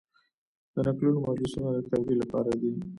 د 0.73 0.75
نکلونو 0.87 1.19
مجلسونه 1.27 1.69
د 1.73 1.77
تربیې 1.87 2.15
لپاره 2.21 2.51
دي. 2.59 2.71